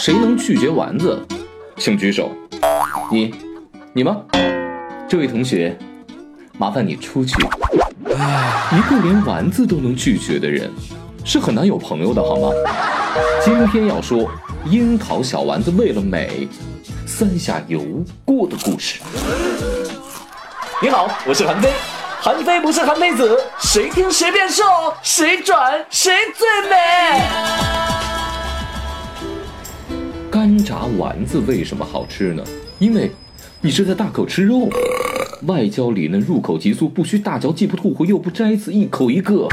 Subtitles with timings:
[0.00, 1.22] 谁能拒绝丸子？
[1.76, 2.32] 请举手。
[3.12, 3.34] 你，
[3.92, 4.16] 你吗？
[5.06, 5.76] 这位同学，
[6.56, 7.36] 麻烦你出去。
[8.72, 10.70] 一个连丸子都能拒绝的人，
[11.22, 12.48] 是很难有朋友的好吗？
[13.44, 14.26] 今天要说
[14.64, 16.48] 樱桃小丸子为了美，
[17.06, 17.82] 三下油
[18.24, 19.00] 锅的故事。
[20.80, 21.68] 你好，我是韩非。
[22.22, 24.64] 韩非不是韩非子，谁听谁变瘦，
[25.02, 27.89] 谁转谁最美。
[30.62, 32.42] 炸丸子为什么好吃呢？
[32.78, 33.10] 因为
[33.60, 34.68] 你是在大口吃肉，
[35.46, 39.46] 外焦里嫩，入口即酥，不需大嚼，既不吐火又不摘刺，一口一个，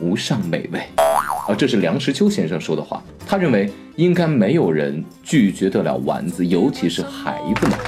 [0.00, 0.80] 无上美味。
[0.96, 3.02] 啊，这是梁实秋先生说的话。
[3.26, 7.78] 他认为应该没有人拒绝得了丸子，尤其是孩子们。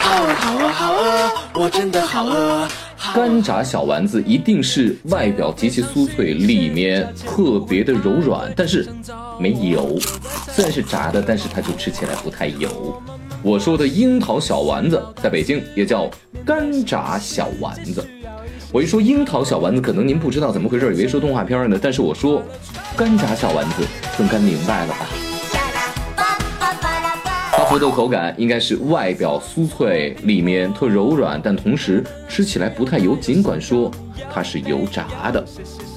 [0.00, 2.68] 好饿，好饿，好饿，我真的好饿。
[3.12, 8.88] 干炸小丸子一定是外表极其酥脆，里面特别的柔软，但是
[9.38, 9.98] 没油。
[10.52, 13.02] 虽然是炸的，但是它就吃起来不太油。
[13.42, 16.08] 我说的樱桃小丸子，在北京也叫
[16.46, 18.04] 干炸小丸子。
[18.72, 21.78] 我一说樱桃小丸子，可能您不知道怎么回事，以为说动画片呢。
[21.80, 22.42] 但是我说
[22.96, 25.06] 干炸小丸子，总该明白了吧？
[27.74, 33.16] 它福的口感应该是外表酥脆，里面特柔软，但同时吃起来不太油。
[33.16, 33.90] 尽管说
[34.32, 35.44] 它是油炸的，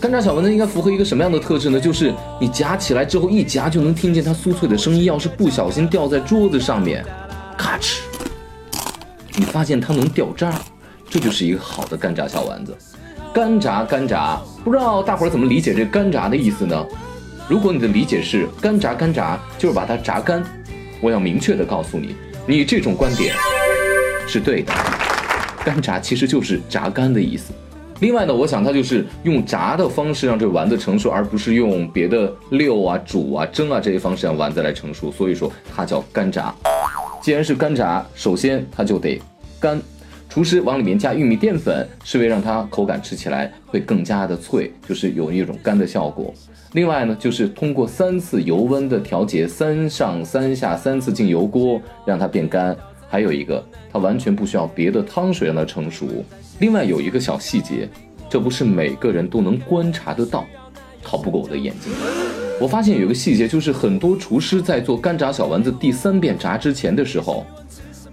[0.02, 1.80] 干炸小丸子应该符合一个什么样的特质呢？
[1.80, 2.12] 就是
[2.42, 5.04] 你夹起来之后一夹就能听见它酥脆的声音。
[5.04, 7.06] 要是不小心掉在桌子上面，
[7.56, 8.00] 咔哧，
[9.36, 10.60] 你发现它能掉渣，
[11.08, 12.76] 这就是一个好的干炸小丸子。
[13.32, 16.84] 干炸干炸，不知道大伙儿怎么理解这干炸的意思呢？
[17.48, 20.44] 如果你的理解是干炸干炸，就是把它炸干。
[21.00, 23.36] 我要明确的告诉你，你这种观点
[24.28, 24.74] 是对的。
[25.64, 27.54] 干炸其实就是炸干的意思。
[28.00, 35.12] 另外呢，我想它就是用炸的方式让这丸子成熟，而不是用别的溜啊、煮啊、蒸啊这些方式让丸子来成熟。
[35.12, 36.54] 所以说它叫干炸。
[37.22, 39.22] 既然是干炸，首先它就得
[39.60, 39.82] 干。
[40.30, 46.34] 厨师往里面加玉米淀粉，是为让它口感吃起来会更加的脆，就是有一种干的效果。
[46.74, 52.76] 另外呢，就是通过三次油温的调节，三上三下三次进油锅，让它变干。
[53.10, 56.06] 还有一个，它完全不需要别的汤水让它成熟。
[56.60, 57.88] 另外有一个小细节，
[58.30, 60.46] 这不是每个人都能观察得到，
[61.02, 61.92] 逃不过我的眼睛。
[62.60, 67.46] 我发现有个细节，就是很多厨师在做干炸小丸子第三遍炸之前的时候，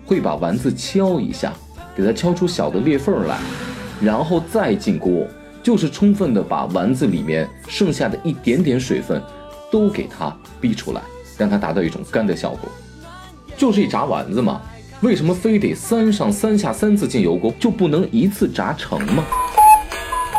[0.06, 1.52] 会把丸子敲一下，
[1.96, 3.38] 给它敲出小的裂缝来，
[4.00, 5.26] 然后再进锅。
[5.62, 9.22] 就是充分的把丸子里面剩下的一点点水分，
[9.72, 11.00] 都给它逼出来，
[11.38, 12.68] 让它达到一种干的效果。
[13.56, 14.60] 就是一炸丸子嘛，
[15.00, 19.24] 为什么非得三上三下三次进油锅，就不能一次炸成吗？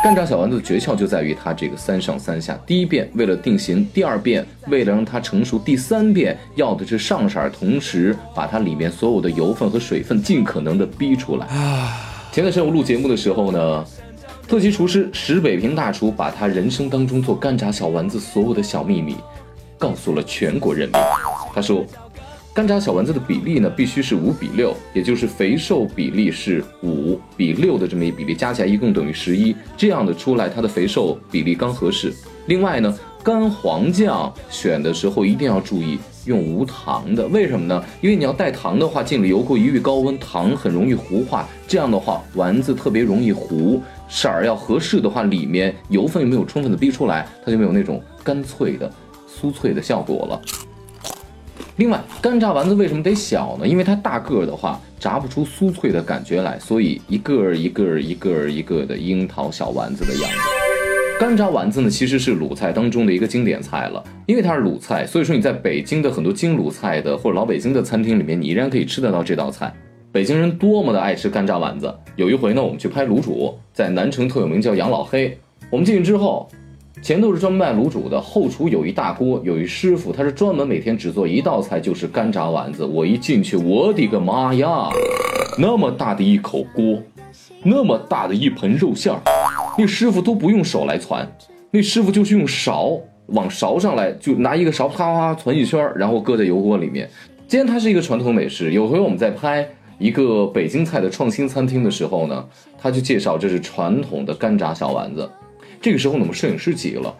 [0.06, 11.48] 干炸小丸子的诀窍就在于它这个三上三下，第一遍为了定型，第二遍为了让它成熟，第三遍要的是上色，同时把它里面所有的油分和水分尽可能的逼出来。
[12.30, 13.84] 前段时间我录节目的时候呢。
[14.46, 19.16] 特级厨师石北平大厨把他人生当中做干炸小丸子所有的小秘密，
[19.76, 20.96] 告诉了全国人民。
[21.52, 21.84] 他说，
[22.56, 32.10] 干炸小丸子的比例呢，必须是五比六，也就是肥瘦比例是五比六的这么一比例，加起来一共等于十一，这样的出来它的肥瘦比例刚合适。
[32.46, 37.84] 另外呢，干黄酱选的时候一定要注意用无糖的，为什么呢？
[38.00, 43.82] 因为你要带糖的话，进了油锅一遇高温，糖很容易糊化，这样的话丸子特别容易糊。
[44.08, 48.90] 色儿要合适的话，里面油分又没有充分的逼出来，它就没有那种干脆的
[49.28, 50.40] 酥脆的效果了。
[51.76, 53.68] 另外，干炸丸子为什么得小呢？
[53.68, 60.38] 因为它大个儿的话，炸不出酥脆的感觉来，所以一个儿一个儿一个儿一个的樱桃小丸子的样子。
[61.20, 69.70] 干炸丸子呢，其实是鲁菜当中的一个经典菜了，因为它是鲁菜，所以说你在北京的很多京鲁菜的或者老北京的餐厅里面，你依然可以吃得到这道菜。
[70.10, 71.94] 北京人多么的爱吃干炸丸子！
[72.16, 75.38] 有一回呢，我们去拍卤煮，在南城特有名叫杨老黑。
[75.68, 76.48] 我们进去之后，
[77.02, 82.84] 前头是专门卖卤煮的，后厨有一大锅，有一师傅，他是专门每天只做一道菜，就是干炸丸子。
[82.84, 84.88] 我一进去，我的个妈呀！
[85.58, 87.00] 那么大的一口锅，
[87.62, 89.20] 那么大的一盆肉馅儿，
[89.78, 91.30] 那师傅都不用手来攒，
[91.70, 97.08] 那师傅就是用勺往勺上来，就拿一个勺啪啪攒一圈，然后搁在油锅里面。
[97.46, 99.68] 既然它是一个传统美食，有回我们在拍。
[99.98, 102.44] 一个北京菜的创新餐厅的时候呢，
[102.76, 105.30] 他就介绍这是传统的干炸小丸子。
[105.80, 107.14] 这个时候呢，我们摄影师急了：“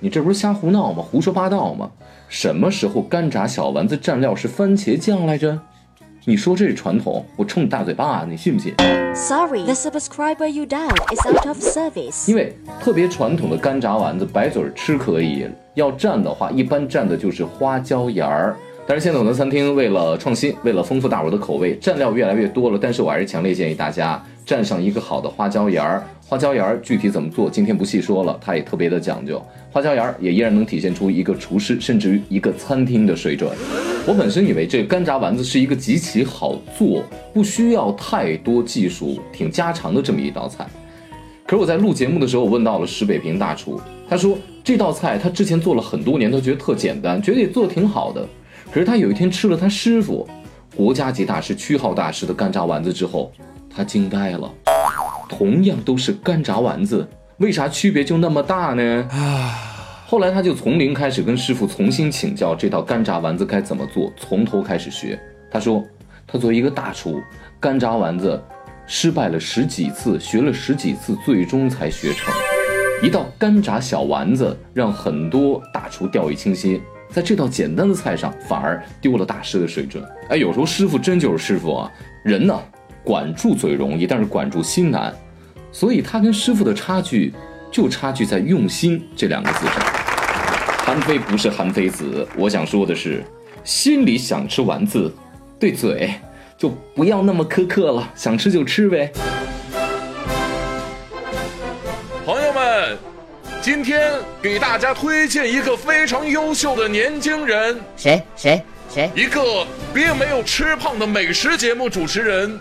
[0.00, 1.02] 你这不是瞎胡闹吗？
[1.02, 1.90] 胡说八道吗？
[2.28, 5.58] 什么时候干炸小丸子蘸料是番茄酱来着？
[6.24, 8.72] 你说这是传统，我冲你大嘴巴，你信不信
[9.14, 12.30] ？Sorry, the subscriber you dialed is out of service.
[12.30, 18.56] 因为特别传统的干炸丸子，白嘴吃可以，要蘸的话，一般蘸的就是花椒盐儿。
[18.86, 22.78] 但是现在很多餐厅为了创新，为了丰富大伙的口味，蘸料越来越多了。
[22.80, 26.02] 但是我还是强烈建议大家蘸上一个好的花椒盐儿。
[26.20, 29.40] 花椒盐儿具体怎么做，今天不细说了，它也特别的讲究。
[29.70, 33.50] 花椒盐儿也依然能体现出一个厨师，甚至于一个餐厅的水准。
[34.06, 37.04] 我本身以为这干炸丸子是一个极其好做，
[37.34, 40.66] 不需要太多技术，挺家常的这么一道菜。
[41.46, 43.78] 可是我在录节目的时候，我问到了石北平大厨，
[44.08, 48.26] 他说这道菜他之前做了很多年，都觉得特简单，觉得也做的挺好的。
[48.72, 50.26] 可是他有一天吃了他师傅，
[50.74, 53.30] 国家级大师屈浩大师的干炸丸子之后，
[53.74, 54.52] 他惊呆了。
[55.28, 57.08] 同样都是干炸丸子，
[57.38, 59.08] 为啥区别就那么大呢？
[60.06, 65.18] 后来他就从零开始跟师傅重新请教这道干炸丸子该怎么做，从头开始学。
[65.50, 65.82] 他说，
[66.26, 67.18] 他作为一个大厨，
[67.58, 68.40] 干炸丸子
[68.86, 72.32] 失败了十几次，学了十几次，最终才学成。
[73.02, 76.80] 一道干炸小丸子让很多大厨掉以轻心。
[77.08, 80.02] 在这道简单的菜上，反而丢了大师的水准。
[80.28, 81.90] 哎，有时候师傅真就是师傅啊！
[82.22, 82.58] 人呢，
[83.04, 85.14] 管住嘴容易，但是管住心难。
[85.70, 87.32] 所以他跟师傅的差距，
[87.70, 89.76] 就差距在用心这两个字上。
[90.84, 93.24] 韩非不是韩非子，我想说的是，
[93.64, 95.12] 心里想吃丸子，
[95.58, 96.12] 对嘴
[96.58, 99.10] 就不要那么苛刻了，想吃就吃呗。
[102.26, 102.98] 朋友们
[103.60, 104.12] 今天
[104.42, 109.10] 给大家推荐一个非常优秀的年轻人，谁谁谁？
[109.14, 112.60] 一个并没有吃胖的美食节目主持人，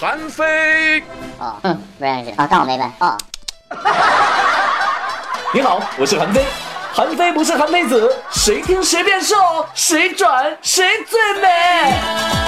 [0.00, 1.02] 韩非。
[1.38, 3.18] 哦，嗯，不认识啊，当我没问哦。
[5.52, 6.42] 你好，我是韩非。
[6.92, 9.36] 韩非不是韩非子，谁听谁变瘦，
[9.74, 12.39] 谁转谁最美。